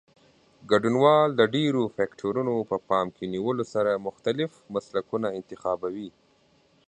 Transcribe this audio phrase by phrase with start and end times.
[0.71, 6.09] ګډونوال د ډېرو فکټورونو په پام کې نیولو سره مختلف مسلکونه انتخابوي.